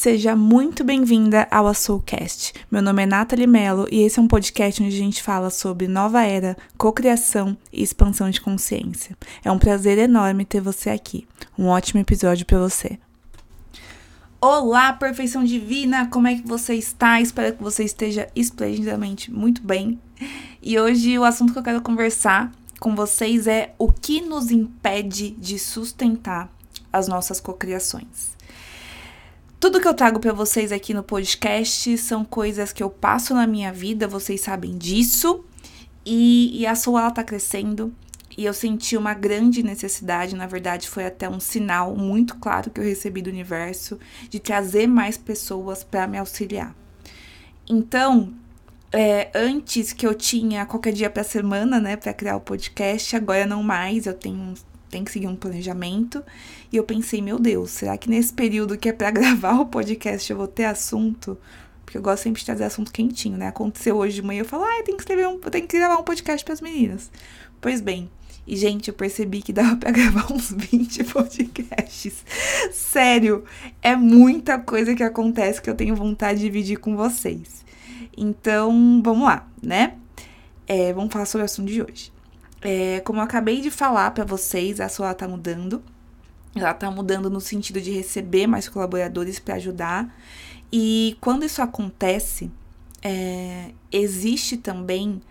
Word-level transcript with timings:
Seja 0.00 0.34
muito 0.34 0.82
bem-vinda 0.82 1.46
ao 1.50 1.74
Soulcast. 1.74 2.54
Meu 2.70 2.80
nome 2.80 3.02
é 3.02 3.06
Nathalie 3.06 3.46
Mello 3.46 3.86
e 3.92 4.00
esse 4.00 4.18
é 4.18 4.22
um 4.22 4.26
podcast 4.26 4.82
onde 4.82 4.94
a 4.94 4.98
gente 4.98 5.22
fala 5.22 5.50
sobre 5.50 5.86
nova 5.86 6.24
era, 6.24 6.56
cocriação 6.78 7.54
e 7.70 7.82
expansão 7.82 8.30
de 8.30 8.40
consciência. 8.40 9.14
É 9.44 9.52
um 9.52 9.58
prazer 9.58 9.98
enorme 9.98 10.46
ter 10.46 10.62
você 10.62 10.88
aqui. 10.88 11.28
Um 11.58 11.66
ótimo 11.66 12.00
episódio 12.00 12.46
para 12.46 12.58
você. 12.58 12.98
Olá, 14.40 14.90
perfeição 14.94 15.44
divina! 15.44 16.08
Como 16.08 16.26
é 16.26 16.36
que 16.36 16.48
você 16.48 16.72
está? 16.76 17.20
Espero 17.20 17.54
que 17.54 17.62
você 17.62 17.84
esteja 17.84 18.26
esplendidamente 18.34 19.30
muito 19.30 19.60
bem. 19.60 20.00
E 20.62 20.80
hoje 20.80 21.18
o 21.18 21.24
assunto 21.24 21.52
que 21.52 21.58
eu 21.58 21.62
quero 21.62 21.82
conversar 21.82 22.50
com 22.78 22.96
vocês 22.96 23.46
é 23.46 23.74
o 23.78 23.92
que 23.92 24.22
nos 24.22 24.50
impede 24.50 25.32
de 25.32 25.58
sustentar 25.58 26.50
as 26.90 27.06
nossas 27.06 27.38
cocriações. 27.38 28.39
Tudo 29.60 29.78
que 29.78 29.86
eu 29.86 29.92
trago 29.92 30.18
para 30.18 30.32
vocês 30.32 30.72
aqui 30.72 30.94
no 30.94 31.02
podcast 31.02 31.98
são 31.98 32.24
coisas 32.24 32.72
que 32.72 32.82
eu 32.82 32.88
passo 32.88 33.34
na 33.34 33.46
minha 33.46 33.70
vida, 33.70 34.08
vocês 34.08 34.40
sabem 34.40 34.78
disso. 34.78 35.44
E, 36.04 36.58
e 36.58 36.66
a 36.66 36.74
sua 36.74 37.02
ela 37.02 37.10
tá 37.10 37.22
crescendo 37.22 37.94
e 38.38 38.46
eu 38.46 38.54
senti 38.54 38.96
uma 38.96 39.12
grande 39.12 39.62
necessidade, 39.62 40.34
na 40.34 40.46
verdade 40.46 40.88
foi 40.88 41.04
até 41.04 41.28
um 41.28 41.38
sinal 41.38 41.94
muito 41.94 42.36
claro 42.36 42.70
que 42.70 42.80
eu 42.80 42.84
recebi 42.84 43.20
do 43.20 43.28
universo 43.28 43.98
de 44.30 44.40
trazer 44.40 44.86
mais 44.86 45.18
pessoas 45.18 45.84
para 45.84 46.06
me 46.06 46.16
auxiliar. 46.16 46.74
Então, 47.68 48.32
é, 48.90 49.30
antes 49.34 49.92
que 49.92 50.06
eu 50.06 50.14
tinha 50.14 50.64
qualquer 50.64 50.94
dia 50.94 51.10
para 51.10 51.22
semana, 51.22 51.78
né, 51.78 51.96
para 51.96 52.14
criar 52.14 52.36
o 52.36 52.40
podcast, 52.40 53.14
agora 53.14 53.44
não 53.44 53.62
mais, 53.62 54.06
eu 54.06 54.14
tenho 54.14 54.54
tem 54.90 55.04
que 55.04 55.10
seguir 55.10 55.26
um 55.26 55.36
planejamento. 55.36 56.22
E 56.72 56.76
eu 56.76 56.84
pensei, 56.84 57.22
meu 57.22 57.38
Deus, 57.38 57.70
será 57.70 57.96
que 57.96 58.10
nesse 58.10 58.32
período 58.32 58.76
que 58.76 58.88
é 58.88 58.92
para 58.92 59.10
gravar 59.12 59.60
o 59.60 59.66
podcast 59.66 60.30
eu 60.30 60.36
vou 60.36 60.48
ter 60.48 60.64
assunto? 60.64 61.38
Porque 61.84 61.96
eu 61.98 62.02
gosto 62.02 62.24
sempre 62.24 62.40
de 62.40 62.46
trazer 62.46 62.64
assunto 62.64 62.92
quentinho, 62.92 63.36
né? 63.36 63.48
Aconteceu 63.48 63.96
hoje 63.96 64.16
de 64.16 64.22
manhã, 64.22 64.40
eu 64.40 64.44
falo, 64.44 64.64
ah, 64.64 64.82
tem 64.84 64.94
que 64.94 65.02
escrever 65.02 65.26
um, 65.26 65.38
tem 65.38 65.66
que 65.66 65.78
gravar 65.78 65.96
um 65.96 66.04
podcast 66.04 66.44
para 66.44 66.54
as 66.54 66.60
meninas. 66.60 67.10
Pois 67.60 67.80
bem, 67.80 68.08
e 68.46 68.56
gente, 68.56 68.88
eu 68.88 68.94
percebi 68.94 69.42
que 69.42 69.52
dava 69.52 69.74
para 69.78 69.90
gravar 69.90 70.32
uns 70.32 70.50
20 70.50 71.04
podcasts. 71.04 72.24
Sério, 72.72 73.44
é 73.82 73.94
muita 73.94 74.58
coisa 74.58 74.94
que 74.94 75.02
acontece 75.02 75.60
que 75.60 75.70
eu 75.70 75.74
tenho 75.74 75.94
vontade 75.94 76.40
de 76.40 76.46
dividir 76.46 76.78
com 76.78 76.96
vocês. 76.96 77.64
Então, 78.16 79.00
vamos 79.04 79.24
lá, 79.24 79.48
né? 79.62 79.94
É, 80.66 80.92
vamos 80.92 81.12
falar 81.12 81.26
sobre 81.26 81.42
o 81.42 81.44
assunto 81.44 81.70
de 81.70 81.82
hoje. 81.82 82.12
É, 82.62 83.00
como 83.00 83.20
eu 83.20 83.24
acabei 83.24 83.60
de 83.60 83.70
falar 83.70 84.10
para 84.10 84.24
vocês, 84.24 84.80
a 84.80 84.88
sua 84.88 85.14
tá 85.14 85.26
mudando. 85.26 85.82
Ela 86.54 86.74
tá 86.74 86.90
mudando 86.90 87.30
no 87.30 87.40
sentido 87.40 87.80
de 87.80 87.90
receber 87.90 88.46
mais 88.46 88.68
colaboradores 88.68 89.38
para 89.38 89.54
ajudar. 89.54 90.14
E 90.72 91.16
quando 91.20 91.44
isso 91.44 91.62
acontece, 91.62 92.50
é, 93.02 93.70
existe 93.90 94.56
também. 94.56 95.22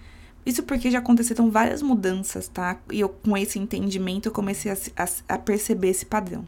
Isso 0.45 0.63
porque 0.63 0.89
já 0.89 0.99
aconteceram 0.99 1.52
várias 1.52 1.81
mudanças, 1.81 2.47
tá? 2.47 2.80
E 2.91 3.02
eu, 3.02 3.09
com 3.09 3.38
esse 3.38 3.59
entendimento, 3.59 4.27
eu 4.27 4.31
comecei 4.31 4.71
a, 4.71 4.77
a, 4.97 5.36
a 5.36 5.38
perceber 5.38 5.89
esse 5.89 6.05
padrão. 6.05 6.47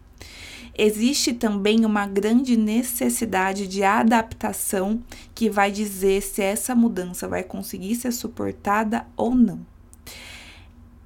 Existe 0.76 1.34
também 1.34 1.86
uma 1.86 2.08
grande 2.08 2.56
necessidade 2.56 3.68
de 3.68 3.84
adaptação 3.84 5.04
que 5.36 5.50
vai 5.50 5.70
dizer 5.70 6.22
se 6.22 6.42
essa 6.42 6.74
mudança 6.74 7.28
vai 7.28 7.44
conseguir 7.44 7.96
ser 7.96 8.12
suportada 8.14 9.06
ou 9.18 9.36
não 9.36 9.71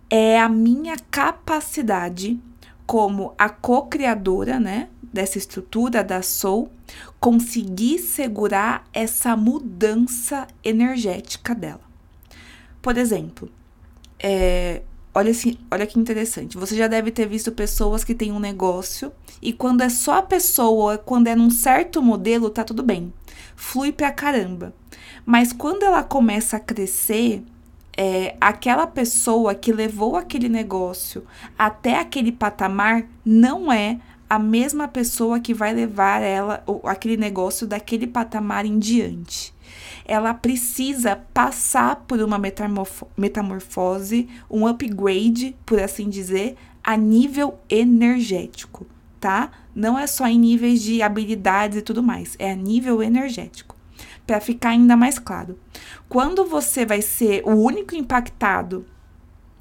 é 0.10 0.40
a 0.40 0.48
minha 0.50 0.96
capacidade 1.12 2.40
como 2.86 3.34
a 3.38 3.50
co-criadora, 3.50 4.60
né, 4.60 4.90
dessa 5.02 5.38
estrutura 5.38 6.04
da 6.04 6.22
Soul, 6.22 6.70
conseguir 7.20 8.00
segurar 8.00 8.88
essa 8.94 9.36
mudança 9.36 10.48
energética 10.64 11.56
dela. 11.56 11.82
Por 12.82 12.98
exemplo, 12.98 13.50
é, 14.20 14.84
olha, 15.14 15.32
assim, 15.32 15.58
olha 15.72 15.88
que 15.88 16.00
interessante. 16.00 16.58
Você 16.58 16.76
já 16.76 16.88
deve 16.88 17.10
ter 17.12 17.28
visto 17.28 17.52
pessoas 17.52 18.04
que 18.04 18.14
têm 18.14 18.32
um 18.32 18.40
negócio 18.40 19.12
e 19.42 19.52
quando 19.52 19.82
é 19.82 19.90
só 19.90 20.20
a 20.20 20.22
pessoa, 20.22 20.98
quando 20.98 21.28
é 21.28 21.36
num 21.36 21.50
certo 21.50 22.02
modelo, 22.02 22.50
tá 22.50 22.64
tudo 22.64 22.84
bem. 22.84 23.12
Flui 23.56 23.92
pra 23.92 24.12
caramba. 24.12 24.74
Mas 25.26 25.52
quando 25.52 25.84
ela 25.84 26.04
começa 26.04 26.58
a 26.58 26.60
crescer, 26.60 27.44
é, 27.98 28.36
aquela 28.42 28.86
pessoa 28.86 29.56
que 29.56 29.72
levou 29.72 30.18
aquele 30.18 30.50
negócio 30.50 31.26
até 31.58 32.00
aquele 32.00 32.32
patamar 32.32 33.06
não 33.24 33.72
é 33.72 34.00
a 34.30 34.38
mesma 34.38 34.88
pessoa 34.88 35.40
que 35.40 35.54
vai 35.54 35.74
levar 35.74 36.22
ela 36.22 36.64
ou 36.66 36.82
aquele 36.86 37.16
negócio 37.16 37.66
daquele 37.66 38.08
patamar 38.08 38.66
em 38.66 38.78
diante. 38.78 39.54
Ela 40.04 40.34
precisa 40.34 41.16
passar 41.34 41.96
por 42.08 42.20
uma 42.20 42.40
metamorfose, 43.18 44.28
um 44.50 44.68
upgrade, 44.68 45.56
por 45.66 45.80
assim 45.80 46.10
dizer, 46.10 46.56
a 46.84 46.98
nível 46.98 47.58
energético, 47.70 48.86
tá? 49.20 49.52
Não 49.76 49.98
é 49.98 50.06
só 50.06 50.28
em 50.28 50.40
níveis 50.40 50.82
de 50.82 51.02
habilidades 51.02 51.80
e 51.80 51.82
tudo 51.82 52.04
mais, 52.04 52.36
é 52.38 52.52
a 52.52 52.56
nível 52.56 53.02
energético 53.02 53.75
para 54.26 54.40
ficar 54.40 54.70
ainda 54.70 54.96
mais 54.96 55.20
claro. 55.20 55.58
Quando 56.10 56.46
você 56.46 56.86
vai 56.86 57.02
ser 57.02 57.44
o 57.46 57.52
único 57.52 57.96
impactado 57.96 58.86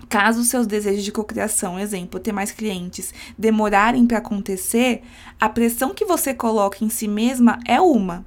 Caso 0.08 0.44
seus 0.44 0.66
desejos 0.66 1.04
de 1.04 1.12
cocriação, 1.12 1.78
exemplo, 1.78 2.20
ter 2.20 2.32
mais 2.32 2.50
clientes, 2.50 3.12
demorarem 3.38 4.06
para 4.06 4.18
acontecer, 4.18 5.02
a 5.40 5.48
pressão 5.48 5.94
que 5.94 6.04
você 6.04 6.34
coloca 6.34 6.84
em 6.84 6.88
si 6.88 7.08
mesma 7.08 7.58
é 7.66 7.80
uma. 7.80 8.24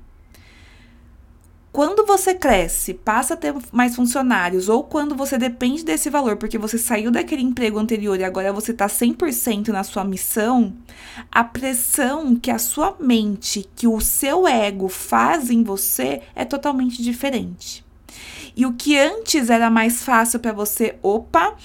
Quando 1.78 2.08
você 2.08 2.34
cresce, 2.34 2.96
passa 2.96 3.36
a 3.36 3.38
ter 3.38 3.54
mais 3.72 3.96
funcionários, 3.96 4.68
ou 4.68 4.84
quando 4.84 5.14
você 5.14 5.38
depende 5.38 5.86
desse 5.86 6.10
valor 6.10 6.36
porque 6.36 6.58
você 6.58 6.76
saiu 6.76 7.12
daquele 7.12 7.44
emprego 7.44 7.78
anterior 7.78 8.20
e 8.20 8.24
agora 8.24 8.52
você 8.52 8.72
está 8.72 8.88
100% 8.88 9.68
na 9.68 9.84
sua 9.84 10.04
missão, 10.04 10.74
a 11.32 11.44
pressão 11.44 12.36
que 12.36 12.50
a 12.50 12.58
sua 12.58 12.98
mente, 13.00 13.70
que 13.76 13.88
o 13.88 14.02
seu 14.02 14.48
ego 14.48 14.90
faz 14.90 15.52
em 15.52 15.62
você 15.62 16.24
é 16.34 16.44
totalmente 16.44 17.00
diferente. 17.04 17.86
E 18.56 18.66
o 18.66 18.74
que 18.74 18.98
antes 18.98 19.52
era 19.52 19.70
mais 19.70 20.02
fácil 20.02 20.40
para 20.40 20.54
você, 20.54 20.96
opa, 21.04 21.56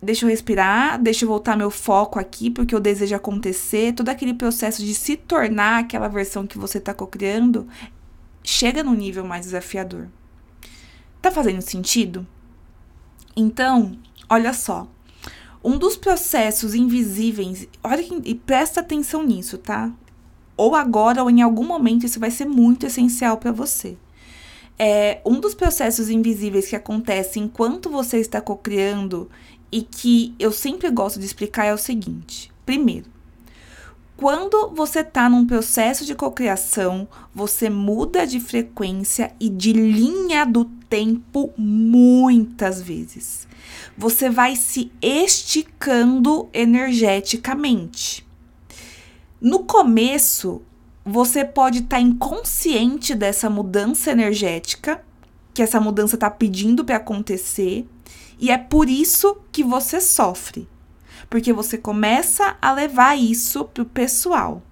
deixa 0.00 0.24
eu 0.24 0.30
respirar, 0.30 1.02
deixa 1.02 1.24
eu 1.24 1.28
voltar 1.28 1.56
meu 1.56 1.72
foco 1.72 2.20
aqui, 2.20 2.48
porque 2.48 2.76
eu 2.76 2.78
desejo 2.78 3.16
acontecer, 3.16 3.92
todo 3.92 4.08
aquele 4.08 4.34
processo 4.34 4.84
de 4.84 4.94
se 4.94 5.16
tornar 5.16 5.80
aquela 5.80 6.06
versão 6.06 6.46
que 6.46 6.56
você 6.56 6.78
está 6.78 6.94
cocriando, 6.94 7.66
chega 8.42 8.82
num 8.82 8.94
nível 8.94 9.24
mais 9.24 9.46
desafiador. 9.46 10.08
Tá 11.20 11.30
fazendo 11.30 11.60
sentido? 11.60 12.26
Então, 13.36 13.98
olha 14.28 14.52
só. 14.52 14.88
Um 15.62 15.76
dos 15.76 15.96
processos 15.96 16.74
invisíveis, 16.74 17.68
olha 17.82 18.02
que, 18.02 18.14
e 18.24 18.34
presta 18.34 18.80
atenção 18.80 19.24
nisso, 19.24 19.58
tá? 19.58 19.92
Ou 20.56 20.74
agora 20.74 21.22
ou 21.22 21.30
em 21.30 21.42
algum 21.42 21.64
momento 21.64 22.06
isso 22.06 22.20
vai 22.20 22.30
ser 22.30 22.46
muito 22.46 22.86
essencial 22.86 23.36
para 23.36 23.52
você. 23.52 23.96
É, 24.78 25.20
um 25.26 25.40
dos 25.40 25.54
processos 25.54 26.08
invisíveis 26.08 26.68
que 26.68 26.76
acontece 26.76 27.40
enquanto 27.40 27.90
você 27.90 28.18
está 28.18 28.40
cocriando 28.40 29.28
e 29.72 29.82
que 29.82 30.34
eu 30.38 30.52
sempre 30.52 30.88
gosto 30.90 31.18
de 31.18 31.26
explicar 31.26 31.64
é 31.64 31.74
o 31.74 31.78
seguinte: 31.78 32.50
primeiro, 32.64 33.10
quando 34.18 34.70
você 34.74 34.98
está 34.98 35.30
num 35.30 35.46
processo 35.46 36.04
de 36.04 36.12
cocriação, 36.12 37.06
você 37.32 37.70
muda 37.70 38.26
de 38.26 38.40
frequência 38.40 39.32
e 39.38 39.48
de 39.48 39.72
linha 39.72 40.44
do 40.44 40.64
tempo 40.64 41.52
muitas 41.56 42.82
vezes. 42.82 43.46
Você 43.96 44.28
vai 44.28 44.56
se 44.56 44.90
esticando 45.00 46.48
energeticamente. 46.52 48.26
No 49.40 49.60
começo, 49.60 50.62
você 51.04 51.44
pode 51.44 51.78
estar 51.78 51.98
tá 51.98 52.02
inconsciente 52.02 53.14
dessa 53.14 53.48
mudança 53.48 54.10
energética, 54.10 55.00
que 55.54 55.62
essa 55.62 55.80
mudança 55.80 56.16
está 56.16 56.28
pedindo 56.28 56.84
para 56.84 56.96
acontecer, 56.96 57.86
e 58.36 58.50
é 58.50 58.58
por 58.58 58.90
isso 58.90 59.36
que 59.52 59.62
você 59.62 60.00
sofre 60.00 60.66
porque 61.28 61.52
você 61.52 61.76
começa 61.76 62.56
a 62.60 62.72
levar 62.72 63.16
isso 63.16 63.64
pro 63.64 63.84
pessoal. 63.84 64.62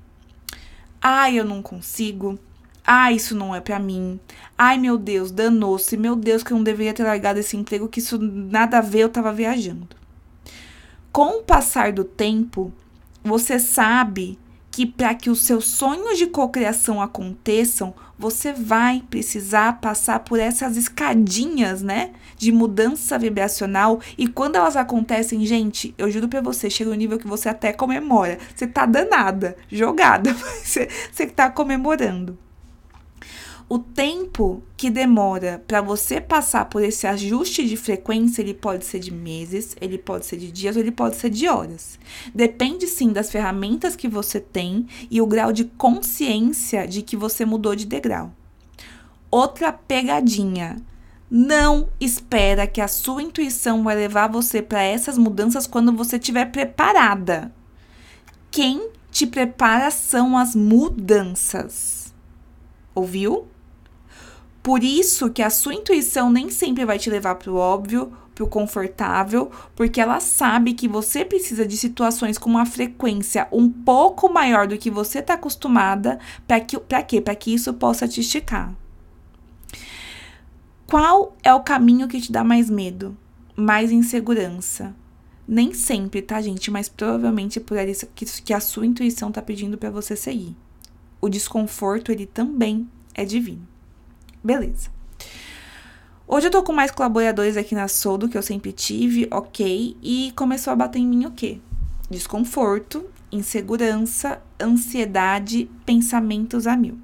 Ai, 1.00 1.38
eu 1.38 1.44
não 1.44 1.62
consigo. 1.62 2.38
Ai, 2.84 3.16
isso 3.16 3.34
não 3.34 3.54
é 3.54 3.60
para 3.60 3.78
mim. 3.78 4.18
Ai, 4.56 4.78
meu 4.78 4.96
Deus, 4.96 5.30
danou-se. 5.30 5.96
Meu 5.96 6.16
Deus, 6.16 6.42
que 6.42 6.52
eu 6.52 6.56
não 6.56 6.64
deveria 6.64 6.94
ter 6.94 7.02
largado 7.02 7.38
esse 7.38 7.56
emprego, 7.56 7.88
que 7.88 8.00
isso 8.00 8.18
nada 8.18 8.78
a 8.78 8.80
ver, 8.80 9.00
eu 9.00 9.08
tava 9.08 9.32
viajando. 9.32 9.88
Com 11.12 11.40
o 11.40 11.42
passar 11.42 11.92
do 11.92 12.04
tempo, 12.04 12.72
você 13.24 13.58
sabe 13.58 14.38
que 14.76 14.84
para 14.84 15.14
que 15.14 15.30
os 15.30 15.40
seus 15.40 15.68
sonhos 15.68 16.18
de 16.18 16.26
cocriação 16.26 17.00
aconteçam, 17.00 17.94
você 18.18 18.52
vai 18.52 19.02
precisar 19.08 19.80
passar 19.80 20.18
por 20.20 20.38
essas 20.38 20.76
escadinhas, 20.76 21.80
né, 21.80 22.10
de 22.36 22.52
mudança 22.52 23.18
vibracional. 23.18 24.00
E 24.18 24.28
quando 24.28 24.56
elas 24.56 24.76
acontecem, 24.76 25.46
gente, 25.46 25.94
eu 25.96 26.10
juro 26.10 26.28
para 26.28 26.42
você, 26.42 26.68
chega 26.68 26.90
um 26.90 26.94
nível 26.94 27.18
que 27.18 27.26
você 27.26 27.48
até 27.48 27.72
comemora. 27.72 28.36
Você 28.54 28.66
tá 28.66 28.84
danada, 28.84 29.56
jogada, 29.72 30.34
você, 30.62 30.90
você 31.10 31.26
tá 31.26 31.48
comemorando 31.48 32.36
o 33.68 33.80
tempo 33.80 34.62
que 34.76 34.88
demora 34.88 35.64
para 35.66 35.80
você 35.80 36.20
passar 36.20 36.66
por 36.66 36.84
esse 36.84 37.04
ajuste 37.04 37.66
de 37.66 37.76
frequência, 37.76 38.40
ele 38.40 38.54
pode 38.54 38.84
ser 38.84 39.00
de 39.00 39.12
meses, 39.12 39.74
ele 39.80 39.98
pode 39.98 40.24
ser 40.24 40.36
de 40.36 40.52
dias 40.52 40.76
ou 40.76 40.82
ele 40.82 40.92
pode 40.92 41.16
ser 41.16 41.30
de 41.30 41.48
horas. 41.48 41.98
Depende 42.32 42.86
sim 42.86 43.12
das 43.12 43.28
ferramentas 43.28 43.96
que 43.96 44.06
você 44.06 44.38
tem 44.38 44.86
e 45.10 45.20
o 45.20 45.26
grau 45.26 45.52
de 45.52 45.64
consciência 45.64 46.86
de 46.86 47.02
que 47.02 47.16
você 47.16 47.44
mudou 47.44 47.74
de 47.74 47.86
degrau. 47.86 48.32
Outra 49.30 49.72
pegadinha. 49.72 50.76
Não 51.28 51.88
espera 51.98 52.68
que 52.68 52.80
a 52.80 52.86
sua 52.86 53.20
intuição 53.20 53.82
vai 53.82 53.96
levar 53.96 54.30
você 54.30 54.62
para 54.62 54.80
essas 54.80 55.18
mudanças 55.18 55.66
quando 55.66 55.92
você 55.92 56.18
estiver 56.18 56.52
preparada. 56.52 57.52
Quem 58.48 58.90
te 59.10 59.26
prepara 59.26 59.90
são 59.90 60.38
as 60.38 60.54
mudanças. 60.54 62.14
Ouviu? 62.94 63.48
Por 64.66 64.82
isso 64.82 65.30
que 65.30 65.42
a 65.42 65.48
sua 65.48 65.74
intuição 65.74 66.28
nem 66.28 66.50
sempre 66.50 66.84
vai 66.84 66.98
te 66.98 67.08
levar 67.08 67.36
para 67.36 67.52
o 67.52 67.54
óbvio, 67.54 68.12
para 68.34 68.42
o 68.42 68.48
confortável, 68.48 69.48
porque 69.76 70.00
ela 70.00 70.18
sabe 70.18 70.74
que 70.74 70.88
você 70.88 71.24
precisa 71.24 71.64
de 71.64 71.76
situações 71.76 72.36
com 72.36 72.50
uma 72.50 72.66
frequência 72.66 73.46
um 73.52 73.70
pouco 73.70 74.28
maior 74.28 74.66
do 74.66 74.76
que 74.76 74.90
você 74.90 75.20
está 75.20 75.34
acostumada, 75.34 76.18
para 76.48 76.58
que, 76.58 76.76
para 76.80 77.00
quê? 77.04 77.20
Para 77.20 77.36
que 77.36 77.54
isso 77.54 77.72
possa 77.74 78.08
te 78.08 78.20
esticar. 78.20 78.74
Qual 80.84 81.36
é 81.44 81.54
o 81.54 81.62
caminho 81.62 82.08
que 82.08 82.20
te 82.20 82.32
dá 82.32 82.42
mais 82.42 82.68
medo? 82.68 83.16
Mais 83.54 83.92
insegurança? 83.92 84.92
Nem 85.46 85.72
sempre, 85.72 86.20
tá, 86.20 86.42
gente? 86.42 86.72
Mas 86.72 86.88
provavelmente 86.88 87.60
é 87.60 87.62
por 87.62 87.78
isso 87.78 88.08
que, 88.16 88.24
que 88.42 88.52
a 88.52 88.58
sua 88.58 88.84
intuição 88.84 89.30
tá 89.30 89.40
pedindo 89.40 89.78
para 89.78 89.90
você 89.90 90.16
seguir. 90.16 90.56
O 91.20 91.28
desconforto, 91.28 92.10
ele 92.10 92.26
também 92.26 92.90
é 93.14 93.24
divino. 93.24 93.75
Beleza. 94.46 94.90
Hoje 96.24 96.46
eu 96.46 96.50
tô 96.52 96.62
com 96.62 96.72
mais 96.72 96.92
colaboradores 96.92 97.56
aqui 97.56 97.74
na 97.74 97.88
Soul 97.88 98.16
do 98.16 98.28
que 98.28 98.38
eu 98.38 98.42
sempre 98.42 98.70
tive, 98.70 99.26
ok. 99.28 99.96
E 100.00 100.32
começou 100.36 100.72
a 100.72 100.76
bater 100.76 101.00
em 101.00 101.06
mim 101.06 101.26
o 101.26 101.32
quê? 101.32 101.58
Desconforto, 102.08 103.04
insegurança, 103.32 104.40
ansiedade, 104.60 105.68
pensamentos 105.84 106.68
a 106.68 106.76
mil. 106.76 106.96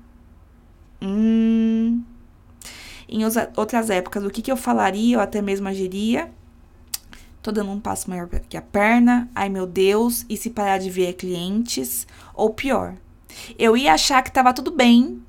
Hum. 1.02 2.04
Em 3.08 3.24
outras 3.56 3.90
épocas, 3.90 4.24
o 4.24 4.30
que, 4.30 4.40
que 4.40 4.52
eu 4.52 4.56
falaria 4.56 5.16
ou 5.16 5.22
até 5.22 5.42
mesmo 5.42 5.66
agiria? 5.66 6.30
Tô 7.42 7.50
dando 7.50 7.72
um 7.72 7.80
passo 7.80 8.08
maior 8.08 8.28
que 8.28 8.56
a 8.56 8.62
perna. 8.62 9.28
Ai 9.34 9.48
meu 9.48 9.66
Deus, 9.66 10.24
e 10.28 10.36
se 10.36 10.50
parar 10.50 10.78
de 10.78 10.90
ver 10.90 11.14
clientes? 11.14 12.06
Ou 12.34 12.50
pior, 12.50 12.94
eu 13.58 13.76
ia 13.76 13.94
achar 13.94 14.22
que 14.22 14.30
tava 14.30 14.54
tudo 14.54 14.70
bem 14.70 15.20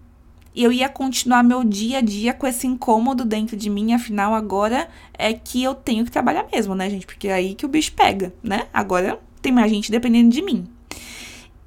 eu 0.55 0.71
ia 0.71 0.89
continuar 0.89 1.43
meu 1.43 1.63
dia 1.63 1.97
a 1.97 2.01
dia 2.01 2.33
com 2.33 2.45
esse 2.45 2.67
incômodo 2.67 3.25
dentro 3.25 3.57
de 3.57 3.69
mim, 3.69 3.93
afinal 3.93 4.33
agora 4.33 4.87
é 5.13 5.33
que 5.33 5.63
eu 5.63 5.73
tenho 5.73 6.05
que 6.05 6.11
trabalhar 6.11 6.45
mesmo, 6.51 6.75
né, 6.75 6.89
gente? 6.89 7.05
Porque 7.05 7.27
é 7.27 7.33
aí 7.33 7.55
que 7.55 7.65
o 7.65 7.69
bicho 7.69 7.93
pega, 7.93 8.33
né? 8.43 8.67
Agora 8.73 9.19
tem 9.41 9.51
mais 9.51 9.71
gente 9.71 9.91
dependendo 9.91 10.29
de 10.29 10.41
mim. 10.41 10.67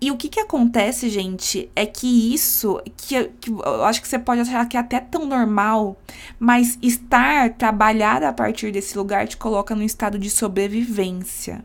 E 0.00 0.10
o 0.10 0.16
que 0.16 0.28
que 0.28 0.38
acontece, 0.38 1.08
gente, 1.08 1.70
é 1.74 1.86
que 1.86 2.34
isso, 2.34 2.80
que, 2.96 3.30
que 3.40 3.50
eu 3.50 3.84
acho 3.84 4.02
que 4.02 4.06
você 4.06 4.18
pode 4.18 4.42
achar 4.42 4.68
que 4.68 4.76
é 4.76 4.80
até 4.80 5.00
tão 5.00 5.24
normal, 5.24 5.96
mas 6.38 6.78
estar, 6.82 7.54
trabalhar 7.54 8.22
a 8.22 8.32
partir 8.32 8.70
desse 8.70 8.96
lugar 8.96 9.26
te 9.26 9.38
coloca 9.38 9.74
no 9.74 9.82
estado 9.82 10.18
de 10.18 10.28
sobrevivência. 10.28 11.64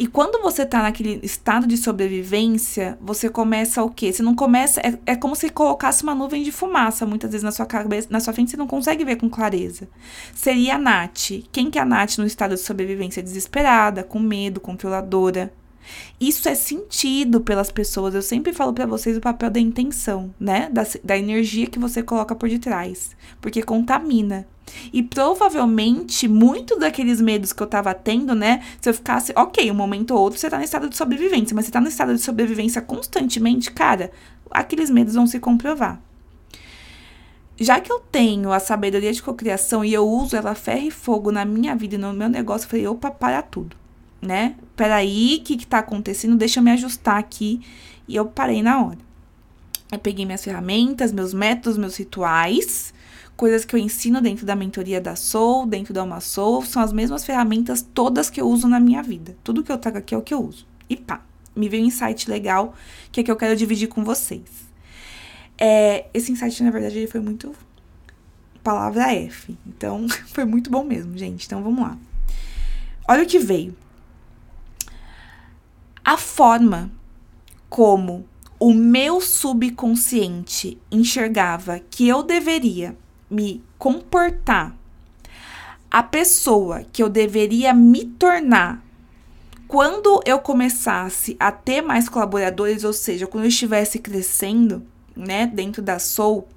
E 0.00 0.06
quando 0.06 0.40
você 0.40 0.64
tá 0.64 0.82
naquele 0.82 1.20
estado 1.22 1.66
de 1.66 1.76
sobrevivência, 1.76 2.96
você 3.02 3.28
começa 3.28 3.82
o 3.84 3.90
quê? 3.90 4.10
Você 4.10 4.22
não 4.22 4.34
começa. 4.34 4.80
É, 4.80 4.98
é 5.12 5.14
como 5.14 5.36
se 5.36 5.50
colocasse 5.50 6.02
uma 6.02 6.14
nuvem 6.14 6.42
de 6.42 6.50
fumaça, 6.50 7.04
muitas 7.04 7.30
vezes 7.30 7.44
na 7.44 7.52
sua 7.52 7.66
cabeça, 7.66 8.08
na 8.10 8.18
sua 8.18 8.32
frente, 8.32 8.50
você 8.50 8.56
não 8.56 8.66
consegue 8.66 9.04
ver 9.04 9.16
com 9.16 9.28
clareza. 9.28 9.86
Seria 10.34 10.76
a 10.76 10.78
Nath. 10.78 11.44
Quem 11.52 11.70
que 11.70 11.78
é 11.78 11.82
a 11.82 11.84
Nath 11.84 12.16
no 12.16 12.24
estado 12.24 12.54
de 12.54 12.62
sobrevivência? 12.62 13.22
Desesperada, 13.22 14.02
com 14.02 14.18
medo, 14.18 14.58
controladora. 14.58 15.52
Isso 16.20 16.48
é 16.48 16.54
sentido 16.54 17.40
pelas 17.40 17.70
pessoas. 17.70 18.14
Eu 18.14 18.22
sempre 18.22 18.52
falo 18.52 18.72
para 18.72 18.86
vocês 18.86 19.16
o 19.16 19.20
papel 19.20 19.50
da 19.50 19.60
intenção, 19.60 20.34
né? 20.38 20.68
Da, 20.70 20.86
da 21.02 21.16
energia 21.16 21.66
que 21.66 21.78
você 21.78 22.02
coloca 22.02 22.34
por 22.34 22.48
detrás. 22.48 23.16
Porque 23.40 23.62
contamina. 23.62 24.46
E 24.92 25.02
provavelmente, 25.02 26.28
muito 26.28 26.78
daqueles 26.78 27.20
medos 27.20 27.52
que 27.52 27.62
eu 27.62 27.66
tava 27.66 27.92
tendo, 27.94 28.34
né? 28.34 28.62
Se 28.80 28.88
eu 28.88 28.94
ficasse, 28.94 29.32
ok, 29.36 29.70
um 29.70 29.74
momento 29.74 30.12
ou 30.12 30.20
outro 30.20 30.38
você 30.38 30.48
tá 30.48 30.58
no 30.58 30.64
estado 30.64 30.88
de 30.88 30.96
sobrevivência, 30.96 31.54
mas 31.54 31.66
você 31.66 31.72
tá 31.72 31.80
no 31.80 31.88
estado 31.88 32.14
de 32.14 32.20
sobrevivência 32.20 32.80
constantemente, 32.80 33.70
cara, 33.72 34.10
aqueles 34.50 34.90
medos 34.90 35.14
vão 35.14 35.26
se 35.26 35.38
comprovar. 35.38 36.00
Já 37.58 37.78
que 37.78 37.92
eu 37.92 38.00
tenho 38.00 38.52
a 38.52 38.58
sabedoria 38.58 39.12
de 39.12 39.22
cocriação 39.22 39.84
e 39.84 39.92
eu 39.92 40.08
uso 40.08 40.34
ela 40.34 40.54
ferro 40.54 40.86
e 40.86 40.90
fogo 40.90 41.30
na 41.30 41.44
minha 41.44 41.76
vida 41.76 41.96
e 41.96 41.98
no 41.98 42.12
meu 42.12 42.28
negócio, 42.28 42.64
eu 42.64 42.70
falei, 42.70 42.86
opa, 42.86 43.10
para 43.10 43.42
tudo, 43.42 43.76
né? 44.20 44.54
Peraí, 44.76 45.38
o 45.40 45.44
que 45.44 45.56
que 45.56 45.66
tá 45.66 45.78
acontecendo? 45.78 46.36
Deixa 46.36 46.60
eu 46.60 46.64
me 46.64 46.70
ajustar 46.70 47.18
aqui. 47.18 47.60
E 48.06 48.16
eu 48.16 48.26
parei 48.26 48.62
na 48.62 48.84
hora. 48.84 48.98
Eu 49.90 49.98
peguei 49.98 50.24
minhas 50.24 50.44
ferramentas, 50.44 51.12
meus 51.12 51.34
métodos, 51.34 51.76
meus 51.76 51.96
rituais 51.96 52.92
coisas 53.40 53.64
que 53.64 53.74
eu 53.74 53.80
ensino 53.80 54.20
dentro 54.20 54.44
da 54.44 54.54
mentoria 54.54 55.00
da 55.00 55.16
Soul, 55.16 55.64
dentro 55.64 55.94
da 55.94 56.02
Uma 56.02 56.20
Soul, 56.20 56.62
são 56.62 56.82
as 56.82 56.92
mesmas 56.92 57.24
ferramentas 57.24 57.80
todas 57.80 58.28
que 58.28 58.38
eu 58.38 58.46
uso 58.46 58.68
na 58.68 58.78
minha 58.78 59.02
vida. 59.02 59.34
Tudo 59.42 59.62
que 59.62 59.72
eu 59.72 59.78
trago 59.78 59.96
aqui 59.96 60.14
é 60.14 60.18
o 60.18 60.20
que 60.20 60.34
eu 60.34 60.44
uso. 60.44 60.66
E 60.90 60.94
pá, 60.94 61.24
me 61.56 61.66
veio 61.66 61.82
um 61.82 61.86
insight 61.86 62.28
legal 62.28 62.74
que 63.10 63.20
é 63.20 63.22
que 63.22 63.30
eu 63.30 63.36
quero 63.36 63.56
dividir 63.56 63.88
com 63.88 64.04
vocês. 64.04 64.42
É, 65.56 66.04
esse 66.12 66.30
insight, 66.30 66.62
na 66.62 66.70
verdade, 66.70 66.98
ele 66.98 67.06
foi 67.06 67.20
muito 67.22 67.54
palavra 68.62 69.10
F. 69.14 69.56
Então, 69.66 70.06
foi 70.28 70.44
muito 70.44 70.68
bom 70.68 70.84
mesmo, 70.84 71.16
gente. 71.16 71.46
Então, 71.46 71.62
vamos 71.62 71.80
lá. 71.80 71.96
Olha 73.08 73.22
o 73.22 73.26
que 73.26 73.38
veio. 73.38 73.74
A 76.10 76.16
forma 76.16 76.90
como 77.68 78.26
o 78.58 78.74
meu 78.74 79.20
subconsciente 79.20 80.76
enxergava 80.90 81.78
que 81.88 82.08
eu 82.08 82.24
deveria 82.24 82.96
me 83.30 83.62
comportar, 83.78 84.76
a 85.88 86.02
pessoa 86.02 86.82
que 86.92 87.00
eu 87.00 87.08
deveria 87.08 87.72
me 87.72 88.04
tornar 88.04 88.84
quando 89.68 90.20
eu 90.26 90.40
começasse 90.40 91.36
a 91.38 91.52
ter 91.52 91.80
mais 91.80 92.08
colaboradores, 92.08 92.82
ou 92.82 92.92
seja, 92.92 93.28
quando 93.28 93.44
eu 93.44 93.48
estivesse 93.48 94.00
crescendo, 94.00 94.84
né, 95.14 95.46
dentro 95.46 95.80
da 95.80 96.00
Soul, 96.00 96.48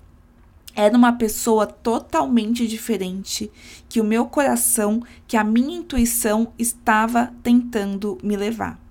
era 0.75 0.97
uma 0.97 1.13
pessoa 1.13 1.67
totalmente 1.67 2.67
diferente 2.67 3.51
que 3.87 4.01
o 4.01 4.03
meu 4.03 4.25
coração, 4.25 5.03
que 5.27 5.37
a 5.37 5.43
minha 5.43 5.77
intuição 5.77 6.51
estava 6.57 7.31
tentando 7.43 8.17
me 8.23 8.35
levar. 8.35 8.82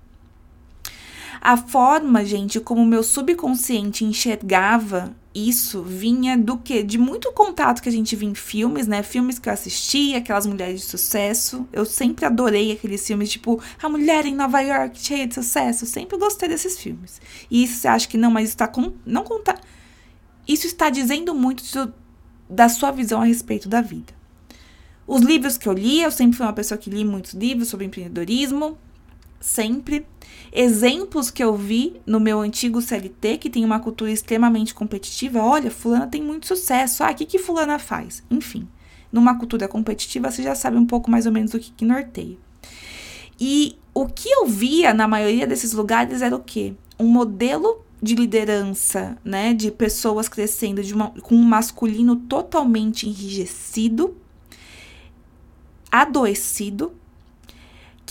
A 1.45 1.57
forma, 1.57 2.23
gente, 2.23 2.61
como 2.61 2.85
meu 2.85 3.03
subconsciente 3.03 4.05
enxergava 4.05 5.13
isso 5.35 5.81
vinha 5.81 6.37
do 6.37 6.57
que? 6.57 6.81
De 6.81 6.97
muito 6.97 7.33
contato 7.33 7.81
que 7.81 7.89
a 7.89 7.91
gente 7.91 8.15
via 8.15 8.29
em 8.29 8.33
filmes, 8.33 8.87
né? 8.87 9.03
Filmes 9.03 9.39
que 9.39 9.49
eu 9.49 9.53
assistia, 9.53 10.19
aquelas 10.19 10.45
mulheres 10.45 10.79
de 10.79 10.87
sucesso. 10.87 11.67
Eu 11.73 11.83
sempre 11.83 12.25
adorei 12.25 12.71
aqueles 12.71 13.05
filmes, 13.05 13.29
tipo, 13.29 13.61
A 13.81 13.89
Mulher 13.89 14.25
em 14.25 14.33
Nova 14.33 14.61
York, 14.61 14.97
cheia 14.97 15.27
de 15.27 15.33
sucesso. 15.33 15.83
Eu 15.83 15.89
sempre 15.89 16.17
gostei 16.17 16.47
desses 16.47 16.79
filmes. 16.79 17.19
E 17.51 17.65
isso 17.65 17.75
você 17.75 17.89
acha 17.89 18.07
que 18.07 18.17
não, 18.17 18.31
mas 18.31 18.47
isso 18.47 18.57
tá 18.57 18.67
com. 18.69 18.93
Não 19.05 19.25
conta. 19.25 19.59
Isso 20.47 20.65
está 20.65 20.89
dizendo 20.89 21.35
muito 21.35 21.61
de, 21.61 21.91
da 22.49 22.69
sua 22.69 22.91
visão 22.91 23.21
a 23.21 23.25
respeito 23.25 23.67
da 23.67 23.81
vida. 23.81 24.13
Os 25.05 25.21
livros 25.21 25.57
que 25.57 25.67
eu 25.67 25.73
li, 25.73 26.03
eu 26.03 26.11
sempre 26.11 26.37
fui 26.37 26.45
uma 26.45 26.53
pessoa 26.53 26.77
que 26.77 26.89
li 26.89 27.03
muitos 27.03 27.33
livros 27.33 27.67
sobre 27.67 27.85
empreendedorismo. 27.85 28.77
Sempre 29.43 30.07
exemplos 30.53 31.29
que 31.29 31.43
eu 31.43 31.53
vi 31.53 31.99
no 32.05 32.17
meu 32.17 32.39
antigo 32.39 32.81
CLT, 32.81 33.39
que 33.39 33.49
tem 33.49 33.65
uma 33.65 33.77
cultura 33.77 34.09
extremamente 34.09 34.73
competitiva. 34.73 35.43
Olha, 35.43 35.69
fulana 35.69 36.07
tem 36.07 36.23
muito 36.23 36.47
sucesso. 36.47 37.03
Ah, 37.03 37.11
o 37.11 37.13
que, 37.13 37.25
que 37.25 37.37
fulana 37.37 37.77
faz? 37.77 38.23
Enfim, 38.31 38.65
numa 39.11 39.37
cultura 39.37 39.67
competitiva, 39.67 40.31
você 40.31 40.41
já 40.41 40.55
sabe 40.55 40.77
um 40.77 40.85
pouco 40.85 41.11
mais 41.11 41.25
ou 41.25 41.33
menos 41.33 41.51
do 41.51 41.59
que, 41.59 41.71
que 41.71 41.83
norteia. 41.83 42.37
E 43.37 43.77
o 43.93 44.07
que 44.07 44.29
eu 44.29 44.45
via 44.45 44.93
na 44.93 45.09
maioria 45.09 45.45
desses 45.45 45.73
lugares 45.73 46.21
era 46.21 46.33
o 46.33 46.39
quê? 46.39 46.73
Um 46.97 47.07
modelo 47.07 47.83
de 48.01 48.15
liderança, 48.15 49.17
né, 49.25 49.53
de 49.53 49.71
pessoas 49.71 50.29
crescendo 50.29 50.81
de 50.81 50.93
uma, 50.93 51.09
com 51.09 51.35
um 51.35 51.43
masculino 51.43 52.15
totalmente 52.15 53.09
enrijecido, 53.09 54.15
adoecido, 55.91 56.93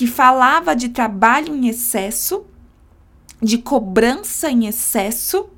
que 0.02 0.06
falava 0.08 0.74
de 0.74 0.88
trabalho 0.88 1.54
em 1.54 1.68
excesso, 1.68 2.44
de 3.40 3.56
cobrança 3.56 4.50
em 4.50 4.66
excesso, 4.66 5.48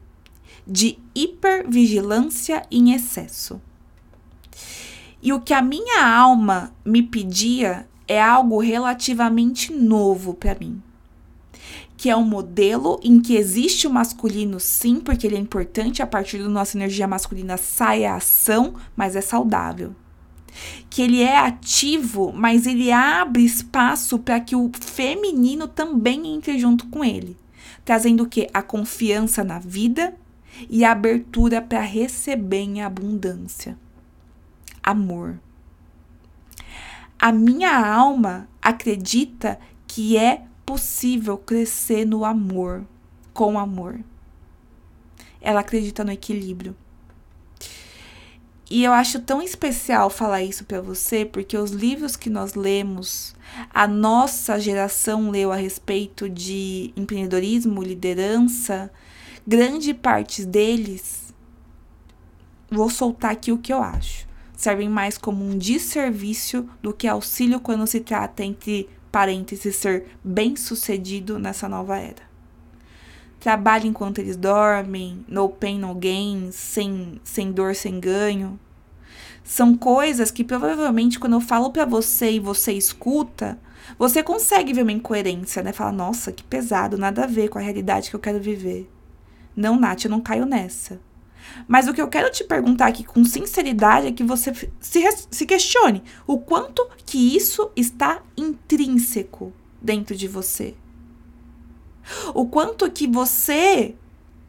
de 0.66 0.98
hipervigilância 1.14 2.62
em 2.70 2.92
excesso. 2.92 3.58
E 5.22 5.32
o 5.32 5.40
que 5.40 5.54
a 5.54 5.62
minha 5.62 6.06
alma 6.06 6.74
me 6.84 7.02
pedia 7.02 7.88
é 8.06 8.20
algo 8.20 8.60
relativamente 8.60 9.72
novo 9.72 10.34
para 10.34 10.54
mim. 10.54 10.82
Que 11.96 12.10
é 12.10 12.16
um 12.16 12.26
modelo 12.26 13.00
em 13.02 13.22
que 13.22 13.36
existe 13.36 13.86
o 13.86 13.90
masculino, 13.90 14.60
sim, 14.60 15.00
porque 15.00 15.26
ele 15.26 15.36
é 15.36 15.40
importante, 15.40 16.02
a 16.02 16.06
partir 16.06 16.36
da 16.36 16.50
nossa 16.50 16.76
energia 16.76 17.08
masculina 17.08 17.56
sai 17.56 18.04
a 18.04 18.16
ação, 18.16 18.74
mas 18.94 19.16
é 19.16 19.22
saudável. 19.22 19.96
Que 20.88 21.02
ele 21.02 21.22
é 21.22 21.38
ativo, 21.38 22.32
mas 22.32 22.66
ele 22.66 22.92
abre 22.92 23.44
espaço 23.44 24.18
para 24.18 24.40
que 24.40 24.54
o 24.54 24.70
feminino 24.80 25.66
também 25.66 26.34
entre 26.34 26.58
junto 26.58 26.86
com 26.88 27.04
ele, 27.04 27.36
trazendo 27.84 28.24
o 28.24 28.28
que? 28.28 28.48
A 28.52 28.62
confiança 28.62 29.42
na 29.42 29.58
vida 29.58 30.14
e 30.70 30.84
a 30.84 30.92
abertura 30.92 31.60
para 31.60 31.80
receber 31.80 32.60
em 32.60 32.82
abundância. 32.82 33.78
Amor 34.82 35.38
a 37.24 37.32
minha 37.32 37.74
alma 37.74 38.46
acredita 38.60 39.58
que 39.86 40.14
é 40.14 40.42
possível 40.66 41.38
crescer 41.38 42.04
no 42.04 42.22
amor, 42.22 42.84
com 43.32 43.58
amor. 43.58 44.00
Ela 45.40 45.60
acredita 45.60 46.04
no 46.04 46.12
equilíbrio. 46.12 46.76
E 48.70 48.82
eu 48.82 48.92
acho 48.92 49.20
tão 49.20 49.42
especial 49.42 50.08
falar 50.08 50.42
isso 50.42 50.64
para 50.64 50.80
você, 50.80 51.24
porque 51.24 51.56
os 51.56 51.70
livros 51.70 52.16
que 52.16 52.30
nós 52.30 52.54
lemos, 52.54 53.34
a 53.72 53.86
nossa 53.86 54.58
geração 54.58 55.30
leu 55.30 55.52
a 55.52 55.56
respeito 55.56 56.28
de 56.30 56.92
empreendedorismo, 56.96 57.82
liderança, 57.82 58.90
grande 59.46 59.92
parte 59.92 60.44
deles, 60.44 61.32
vou 62.70 62.88
soltar 62.88 63.32
aqui 63.32 63.52
o 63.52 63.58
que 63.58 63.72
eu 63.72 63.82
acho 63.82 64.24
servem 64.56 64.88
mais 64.88 65.18
como 65.18 65.44
um 65.44 65.58
desserviço 65.58 66.68
do 66.80 66.92
que 66.92 67.06
auxílio 67.06 67.60
quando 67.60 67.86
se 67.86 68.00
trata, 68.00 68.42
entre 68.44 68.88
parênteses, 69.12 69.76
ser 69.76 70.06
bem-sucedido 70.24 71.38
nessa 71.38 71.68
nova 71.68 71.98
era. 71.98 72.33
Trabalhe 73.44 73.86
enquanto 73.86 74.20
eles 74.20 74.38
dormem, 74.38 75.22
no 75.28 75.50
pain, 75.50 75.78
no 75.78 75.94
gain, 75.94 76.48
sem, 76.50 77.20
sem 77.22 77.52
dor, 77.52 77.74
sem 77.74 78.00
ganho. 78.00 78.58
São 79.44 79.76
coisas 79.76 80.30
que 80.30 80.42
provavelmente 80.42 81.20
quando 81.20 81.34
eu 81.34 81.42
falo 81.42 81.70
para 81.70 81.84
você 81.84 82.30
e 82.30 82.40
você 82.40 82.72
escuta, 82.72 83.58
você 83.98 84.22
consegue 84.22 84.72
ver 84.72 84.80
uma 84.80 84.92
incoerência, 84.92 85.62
né? 85.62 85.74
Fala, 85.74 85.92
nossa, 85.92 86.32
que 86.32 86.42
pesado, 86.42 86.96
nada 86.96 87.24
a 87.24 87.26
ver 87.26 87.50
com 87.50 87.58
a 87.58 87.60
realidade 87.60 88.08
que 88.08 88.16
eu 88.16 88.20
quero 88.20 88.40
viver. 88.40 88.90
Não, 89.54 89.78
Nath, 89.78 90.06
eu 90.06 90.10
não 90.10 90.22
caio 90.22 90.46
nessa. 90.46 90.98
Mas 91.68 91.86
o 91.86 91.92
que 91.92 92.00
eu 92.00 92.08
quero 92.08 92.30
te 92.30 92.44
perguntar 92.44 92.86
aqui 92.86 93.04
com 93.04 93.26
sinceridade 93.26 94.06
é 94.06 94.12
que 94.12 94.24
você 94.24 94.54
se, 94.80 95.02
se 95.30 95.44
questione 95.44 96.02
o 96.26 96.38
quanto 96.38 96.88
que 97.04 97.36
isso 97.36 97.70
está 97.76 98.22
intrínseco 98.38 99.52
dentro 99.82 100.16
de 100.16 100.26
você. 100.26 100.74
O 102.34 102.46
quanto 102.46 102.90
que 102.90 103.06
você 103.06 103.94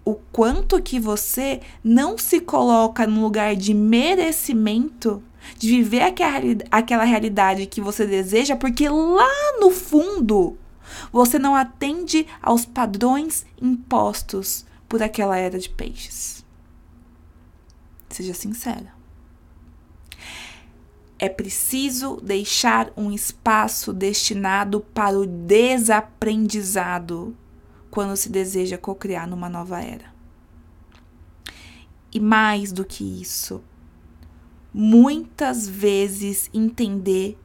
o 0.05 0.13
quanto 0.31 0.81
que 0.81 0.99
você 0.99 1.59
não 1.83 2.15
se 2.15 2.39
coloca 2.39 3.07
no 3.07 3.23
lugar 3.23 3.55
de 3.55 3.73
merecimento 3.73 5.23
de 5.57 5.67
viver 5.67 6.01
aquela, 6.01 7.03
realidade 7.03 7.65
que 7.65 7.81
você 7.81 8.05
deseja, 8.05 8.55
porque 8.55 8.87
lá 8.87 9.57
no 9.59 9.71
fundo 9.71 10.55
você 11.11 11.39
não 11.39 11.55
atende 11.55 12.27
aos 12.41 12.65
padrões 12.65 13.45
impostos 13.59 14.65
por 14.87 15.01
aquela 15.01 15.35
era 15.37 15.57
de 15.57 15.69
peixes. 15.69 16.45
Seja 18.09 18.33
sincera. 18.33 18.93
É 21.17 21.29
preciso 21.29 22.19
deixar 22.21 22.91
um 22.95 23.11
espaço 23.11 23.91
destinado 23.93 24.81
para 24.93 25.17
o 25.17 25.25
desaprendizado 25.25 27.35
quando 27.95 28.15
se 28.17 28.27
deseja 28.27 28.77
cocriar 28.77 29.25
numa 29.25 29.47
nova 29.47 29.81
era. 29.81 30.13
E 32.13 32.19
mais 32.19 32.73
do 32.73 32.83
que 32.83 33.21
isso, 33.21 33.63
muitas 34.73 35.65
vezes 35.65 36.49
entender 36.53 37.37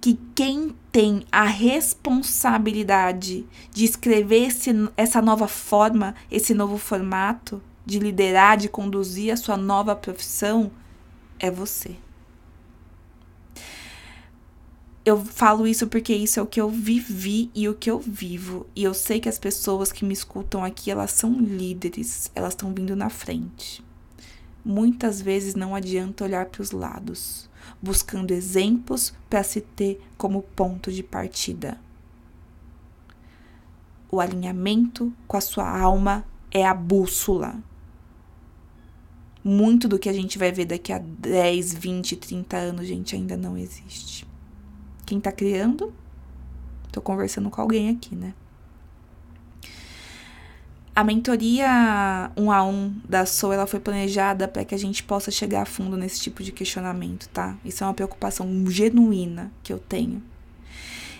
que 0.00 0.16
quem 0.32 0.76
tem 0.92 1.26
a 1.32 1.42
responsabilidade 1.42 3.44
de 3.72 3.84
escrever 3.84 4.46
esse, 4.46 4.70
essa 4.96 5.20
nova 5.20 5.48
forma, 5.48 6.14
esse 6.30 6.54
novo 6.54 6.78
formato, 6.78 7.60
de 7.84 7.98
liderar, 7.98 8.56
de 8.56 8.68
conduzir 8.68 9.32
a 9.32 9.36
sua 9.36 9.56
nova 9.56 9.96
profissão 9.96 10.70
é 11.36 11.50
você. 11.50 11.96
Eu 15.06 15.24
falo 15.24 15.68
isso 15.68 15.86
porque 15.86 16.12
isso 16.12 16.40
é 16.40 16.42
o 16.42 16.46
que 16.48 16.60
eu 16.60 16.68
vivi 16.68 17.48
e 17.54 17.68
o 17.68 17.74
que 17.76 17.88
eu 17.88 18.00
vivo. 18.00 18.66
E 18.74 18.82
eu 18.82 18.92
sei 18.92 19.20
que 19.20 19.28
as 19.28 19.38
pessoas 19.38 19.92
que 19.92 20.04
me 20.04 20.12
escutam 20.12 20.64
aqui, 20.64 20.90
elas 20.90 21.12
são 21.12 21.32
líderes, 21.40 22.28
elas 22.34 22.54
estão 22.54 22.74
vindo 22.74 22.96
na 22.96 23.08
frente. 23.08 23.84
Muitas 24.64 25.22
vezes 25.22 25.54
não 25.54 25.76
adianta 25.76 26.24
olhar 26.24 26.46
para 26.46 26.60
os 26.60 26.72
lados, 26.72 27.48
buscando 27.80 28.32
exemplos 28.32 29.14
para 29.30 29.44
se 29.44 29.60
ter 29.60 30.04
como 30.18 30.42
ponto 30.42 30.90
de 30.90 31.04
partida. 31.04 31.78
O 34.10 34.18
alinhamento 34.18 35.12
com 35.28 35.36
a 35.36 35.40
sua 35.40 35.70
alma 35.70 36.24
é 36.50 36.66
a 36.66 36.74
bússola 36.74 37.62
muito 39.44 39.86
do 39.86 40.00
que 40.00 40.08
a 40.08 40.12
gente 40.12 40.36
vai 40.36 40.50
ver 40.50 40.64
daqui 40.64 40.92
a 40.92 40.98
10, 40.98 41.74
20, 41.74 42.16
30 42.16 42.56
anos, 42.56 42.88
gente, 42.88 43.14
ainda 43.14 43.36
não 43.36 43.56
existe. 43.56 44.25
Quem 45.06 45.20
tá 45.20 45.30
criando? 45.30 45.94
Tô 46.90 47.00
conversando 47.00 47.48
com 47.48 47.60
alguém 47.60 47.88
aqui, 47.88 48.16
né? 48.16 48.34
A 50.94 51.04
mentoria 51.04 52.32
um 52.36 52.50
a 52.50 52.64
um 52.64 52.94
da 53.08 53.24
SOA 53.26 53.54
ela 53.54 53.66
foi 53.66 53.78
planejada 53.78 54.48
para 54.48 54.64
que 54.64 54.74
a 54.74 54.78
gente 54.78 55.02
possa 55.02 55.30
chegar 55.30 55.62
a 55.62 55.66
fundo 55.66 55.96
nesse 55.96 56.20
tipo 56.20 56.42
de 56.42 56.50
questionamento, 56.50 57.28
tá? 57.28 57.56
Isso 57.64 57.84
é 57.84 57.86
uma 57.86 57.94
preocupação 57.94 58.48
genuína 58.66 59.52
que 59.62 59.72
eu 59.72 59.78
tenho. 59.78 60.22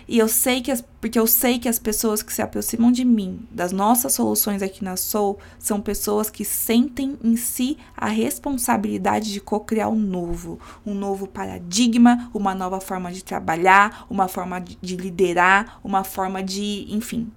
E 0.07 0.17
eu 0.17 0.29
sei 0.29 0.61
que 0.61 0.71
as, 0.71 0.81
porque 1.01 1.19
eu 1.19 1.27
sei 1.27 1.59
que 1.59 1.67
as 1.67 1.77
pessoas 1.77 2.23
que 2.23 2.33
se 2.33 2.41
aproximam 2.41 2.91
de 2.93 3.03
mim, 3.03 3.45
das 3.51 3.73
nossas 3.73 4.13
soluções 4.13 4.61
aqui 4.61 4.81
na 4.81 4.95
Soul, 4.95 5.37
são 5.59 5.81
pessoas 5.81 6.29
que 6.29 6.45
sentem 6.45 7.19
em 7.21 7.35
si 7.35 7.77
a 7.95 8.07
responsabilidade 8.07 9.33
de 9.33 9.41
co-criar 9.41 9.89
um 9.89 9.99
novo, 9.99 10.59
um 10.85 10.93
novo 10.93 11.27
paradigma, 11.27 12.31
uma 12.33 12.55
nova 12.55 12.79
forma 12.79 13.11
de 13.11 13.21
trabalhar, 13.21 14.05
uma 14.09 14.29
forma 14.29 14.61
de, 14.61 14.77
de 14.81 14.95
liderar, 14.95 15.77
uma 15.83 16.05
forma 16.05 16.41
de, 16.41 16.87
enfim, 16.89 17.29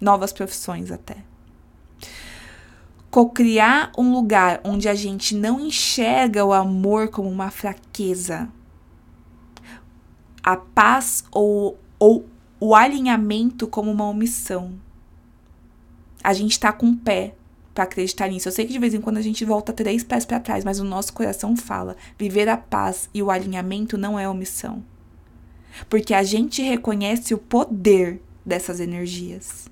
novas 0.00 0.32
profissões 0.32 0.92
até. 0.92 1.16
Cocriar 3.10 3.90
um 3.98 4.12
lugar 4.12 4.60
onde 4.62 4.88
a 4.88 4.94
gente 4.94 5.34
não 5.34 5.58
enxerga 5.60 6.44
o 6.44 6.52
amor 6.52 7.08
como 7.08 7.28
uma 7.28 7.50
fraqueza, 7.50 8.48
a 10.42 10.56
paz 10.56 11.24
ou, 11.30 11.78
ou 11.98 12.26
o 12.58 12.74
alinhamento 12.74 13.66
como 13.66 13.90
uma 13.90 14.08
omissão. 14.08 14.74
A 16.22 16.32
gente 16.32 16.58
tá 16.58 16.72
com 16.72 16.90
o 16.90 16.96
pé 16.96 17.34
para 17.74 17.84
acreditar 17.84 18.28
nisso. 18.28 18.48
Eu 18.48 18.52
sei 18.52 18.66
que 18.66 18.72
de 18.72 18.78
vez 18.78 18.94
em 18.94 19.00
quando 19.00 19.18
a 19.18 19.22
gente 19.22 19.44
volta 19.44 19.72
três 19.72 20.04
pés 20.04 20.24
para 20.24 20.40
trás, 20.40 20.64
mas 20.64 20.78
o 20.78 20.84
nosso 20.84 21.12
coração 21.12 21.56
fala: 21.56 21.96
viver 22.18 22.48
a 22.48 22.56
paz 22.56 23.08
e 23.12 23.22
o 23.22 23.30
alinhamento 23.30 23.98
não 23.98 24.18
é 24.18 24.28
omissão. 24.28 24.84
Porque 25.88 26.12
a 26.12 26.22
gente 26.22 26.62
reconhece 26.62 27.34
o 27.34 27.38
poder 27.38 28.20
dessas 28.44 28.78
energias. 28.78 29.68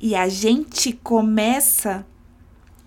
E 0.00 0.14
a 0.14 0.28
gente 0.28 0.92
começa. 0.92 2.06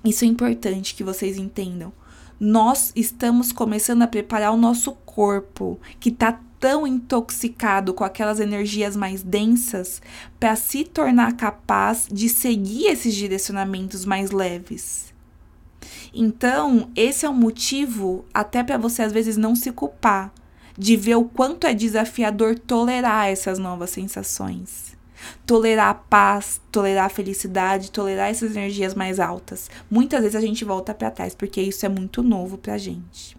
Isso 0.04 0.24
é 0.24 0.28
importante 0.28 0.96
que 0.96 1.04
vocês 1.04 1.38
entendam. 1.38 1.92
Nós 2.40 2.94
estamos 2.96 3.52
começando 3.52 4.02
a 4.02 4.08
preparar 4.08 4.54
o 4.54 4.58
nosso 4.58 4.94
corpo, 4.94 5.78
que 6.00 6.10
está 6.10 6.40
tão 6.60 6.86
intoxicado 6.86 7.94
com 7.94 8.04
aquelas 8.04 8.39
energias 8.39 8.96
mais 8.96 9.24
densas 9.24 10.01
para 10.39 10.56
se 10.56 10.84
tornar 10.84 11.36
capaz 11.38 12.08
de 12.12 12.28
seguir 12.28 12.88
esses 12.88 13.16
direcionamentos 13.16 14.06
mais 14.06 14.32
leves. 14.32 15.13
Então, 16.13 16.89
esse 16.96 17.25
é 17.25 17.30
um 17.30 17.34
motivo 17.34 18.25
até 18.34 18.63
para 18.63 18.78
você 18.78 19.04
às 19.04 19.13
vezes 19.13 19.38
não 19.38 19.56
se 19.56 19.72
culpar 19.72 20.34
de 20.78 20.96
ver 20.96 21.16
o 21.16 21.25
quanto 21.25 21.68
é 21.68 21.74
desafiador 21.74 22.58
tolerar 22.58 23.28
essas 23.28 23.60
novas 23.60 23.89
sensações. 23.89 24.98
Tolerar 25.46 25.89
a 25.89 25.94
paz, 25.94 26.62
tolerar 26.72 27.06
a 27.06 27.10
felicidade, 27.10 27.92
tolerar 27.92 28.30
essas 28.30 28.51
energias 28.51 28.96
mais 28.96 29.20
altas. 29.20 29.70
Muitas 29.92 30.22
vezes 30.22 30.36
a 30.36 30.42
gente 30.42 30.63
volta 30.63 30.94
para 30.94 31.12
trás 31.12 31.36
porque 31.36 31.62
isso 31.62 31.86
é 31.86 31.89
muito 31.89 32.24
novo 32.24 32.58
pra 32.58 32.78
gente 32.78 33.38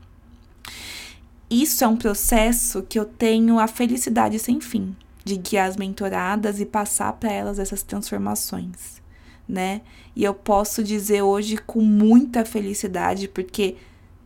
isso 1.50 1.82
é 1.82 1.88
um 1.88 1.96
processo 1.96 2.82
que 2.82 2.98
eu 2.98 3.04
tenho 3.04 3.58
a 3.58 3.66
felicidade 3.66 4.38
sem 4.38 4.60
fim 4.60 4.94
de 5.24 5.36
guiar 5.36 5.68
as 5.68 5.76
mentoradas 5.76 6.60
e 6.60 6.64
passar 6.64 7.12
para 7.14 7.32
elas 7.32 7.58
essas 7.58 7.82
transformações, 7.82 9.02
né? 9.48 9.82
E 10.14 10.24
eu 10.24 10.32
posso 10.32 10.82
dizer 10.82 11.22
hoje 11.22 11.58
com 11.58 11.80
muita 11.80 12.44
felicidade, 12.44 13.28
porque 13.28 13.76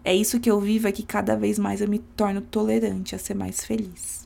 é 0.04 0.14
isso 0.14 0.38
que 0.38 0.50
eu 0.50 0.60
vivo, 0.60 0.86
é 0.86 0.92
que 0.92 1.02
cada 1.02 1.36
vez 1.36 1.58
mais 1.58 1.80
eu 1.80 1.88
me 1.88 1.98
torno 1.98 2.40
tolerante 2.40 3.14
a 3.14 3.18
ser 3.18 3.34
mais 3.34 3.64
feliz. 3.64 4.24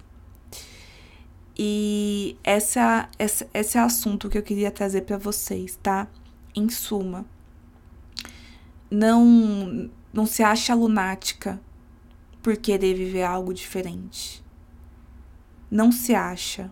E 1.57 2.37
essa, 2.45 3.09
essa, 3.19 3.49
esse 3.53 3.79
é 3.79 3.83
o 3.83 3.87
assunto 3.87 4.29
que 4.29 4.39
eu 4.39 4.43
queria 4.43 4.71
trazer 4.71 5.03
para 5.03 5.17
vocês, 5.17 5.79
tá? 5.83 6.07
Em 6.55 6.69
suma, 6.69 7.25
não, 8.91 9.91
não 10.13 10.27
se 10.27 10.43
acha 10.43 10.75
lunática 10.75 11.61
por 12.49 12.57
querer 12.57 12.95
viver 12.95 13.25
algo 13.25 13.53
diferente. 13.53 14.43
Não 15.71 15.93
se 15.93 16.15
acha. 16.15 16.71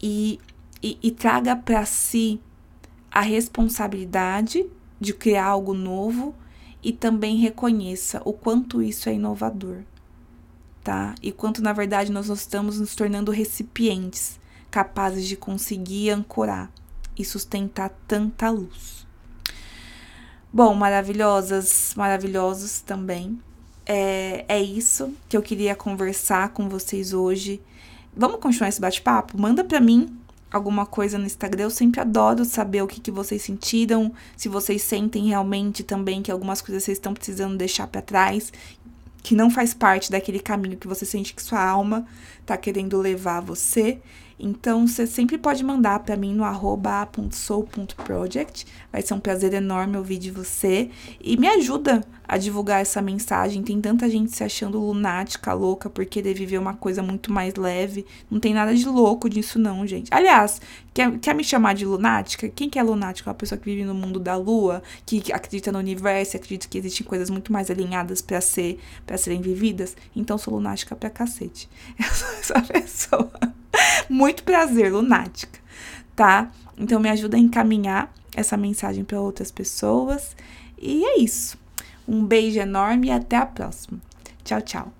E, 0.00 0.38
e, 0.80 0.96
e 1.02 1.10
traga 1.10 1.56
para 1.56 1.84
si 1.84 2.40
a 3.10 3.22
responsabilidade 3.22 4.70
de 5.00 5.12
criar 5.12 5.46
algo 5.46 5.74
novo 5.74 6.32
e 6.80 6.92
também 6.92 7.38
reconheça 7.38 8.22
o 8.24 8.32
quanto 8.32 8.80
isso 8.80 9.08
é 9.08 9.14
inovador, 9.14 9.78
tá? 10.84 11.16
E 11.20 11.32
quanto 11.32 11.60
na 11.60 11.72
verdade 11.72 12.12
nós 12.12 12.28
estamos 12.28 12.78
nos 12.78 12.94
tornando 12.94 13.32
recipientes 13.32 14.38
capazes 14.70 15.26
de 15.26 15.36
conseguir 15.36 16.10
ancorar 16.10 16.70
e 17.18 17.24
sustentar 17.24 17.90
tanta 18.06 18.48
luz. 18.48 19.04
Bom, 20.52 20.72
maravilhosas, 20.72 21.94
maravilhosos 21.96 22.80
também. 22.80 23.40
É, 23.92 24.44
é 24.46 24.62
isso 24.62 25.12
que 25.28 25.36
eu 25.36 25.42
queria 25.42 25.74
conversar 25.74 26.50
com 26.50 26.68
vocês 26.68 27.12
hoje. 27.12 27.60
Vamos 28.16 28.38
continuar 28.38 28.68
esse 28.68 28.80
bate-papo? 28.80 29.36
Manda 29.36 29.64
para 29.64 29.80
mim 29.80 30.16
alguma 30.48 30.86
coisa 30.86 31.18
no 31.18 31.26
Instagram. 31.26 31.64
Eu 31.64 31.70
sempre 31.70 32.00
adoro 32.00 32.44
saber 32.44 32.82
o 32.82 32.86
que, 32.86 33.00
que 33.00 33.10
vocês 33.10 33.42
sentiram, 33.42 34.12
se 34.36 34.48
vocês 34.48 34.80
sentem 34.82 35.26
realmente 35.26 35.82
também 35.82 36.22
que 36.22 36.30
algumas 36.30 36.62
coisas 36.62 36.84
vocês 36.84 36.98
estão 36.98 37.12
precisando 37.12 37.56
deixar 37.56 37.88
para 37.88 38.00
trás, 38.00 38.52
que 39.24 39.34
não 39.34 39.50
faz 39.50 39.74
parte 39.74 40.08
daquele 40.08 40.38
caminho 40.38 40.76
que 40.76 40.86
você 40.86 41.04
sente 41.04 41.34
que 41.34 41.42
sua 41.42 41.60
alma 41.60 42.06
tá 42.46 42.56
querendo 42.56 42.96
levar 42.96 43.40
você. 43.40 43.98
Então, 44.40 44.86
você 44.86 45.06
sempre 45.06 45.36
pode 45.36 45.62
mandar 45.62 45.98
para 46.00 46.16
mim 46.16 46.32
no 46.34 46.44
arroba.sou.project. 46.44 48.66
Vai 48.90 49.02
ser 49.02 49.12
um 49.14 49.20
prazer 49.20 49.52
enorme 49.52 49.98
ouvir 49.98 50.16
de 50.18 50.30
você. 50.30 50.88
E 51.20 51.36
me 51.36 51.46
ajuda 51.46 52.02
a 52.26 52.38
divulgar 52.38 52.80
essa 52.80 53.02
mensagem. 53.02 53.62
Tem 53.62 53.78
tanta 53.80 54.08
gente 54.08 54.34
se 54.34 54.42
achando 54.42 54.80
lunática, 54.80 55.52
louca, 55.52 55.90
por 55.90 56.06
querer 56.06 56.32
viver 56.32 56.56
uma 56.58 56.72
coisa 56.74 57.02
muito 57.02 57.30
mais 57.32 57.56
leve. 57.56 58.06
Não 58.30 58.40
tem 58.40 58.54
nada 58.54 58.74
de 58.74 58.86
louco 58.86 59.28
disso, 59.28 59.58
não, 59.58 59.86
gente. 59.86 60.08
Aliás, 60.10 60.62
quer, 60.94 61.18
quer 61.18 61.34
me 61.34 61.44
chamar 61.44 61.74
de 61.74 61.84
lunática? 61.84 62.48
Quem 62.48 62.70
que 62.70 62.78
é 62.78 62.82
lunática? 62.82 63.28
Uma 63.28 63.34
pessoa 63.34 63.58
que 63.58 63.66
vive 63.66 63.84
no 63.84 63.94
mundo 63.94 64.18
da 64.18 64.36
lua, 64.36 64.82
que 65.04 65.30
acredita 65.32 65.70
no 65.70 65.78
universo, 65.78 66.36
acredita 66.36 66.66
que 66.66 66.78
existem 66.78 67.06
coisas 67.06 67.28
muito 67.28 67.52
mais 67.52 67.70
alinhadas 67.70 68.22
para 68.22 68.40
ser, 68.40 68.80
para 69.04 69.18
serem 69.18 69.42
vividas. 69.42 69.94
Então, 70.16 70.38
sou 70.38 70.54
lunática 70.54 70.96
pra 70.96 71.10
cacete. 71.10 71.68
Eu 71.98 72.14
sou 72.14 72.28
essa 72.28 72.62
pessoa. 72.62 73.59
Muito 74.08 74.42
prazer, 74.42 74.92
lunática, 74.92 75.58
tá? 76.14 76.50
Então 76.76 77.00
me 77.00 77.08
ajuda 77.08 77.36
a 77.36 77.40
encaminhar 77.40 78.12
essa 78.34 78.56
mensagem 78.56 79.04
para 79.04 79.20
outras 79.20 79.50
pessoas. 79.50 80.36
E 80.80 81.04
é 81.04 81.18
isso. 81.18 81.58
Um 82.08 82.24
beijo 82.24 82.58
enorme 82.58 83.08
e 83.08 83.10
até 83.10 83.36
a 83.36 83.46
próxima. 83.46 84.00
Tchau, 84.44 84.60
tchau. 84.62 84.99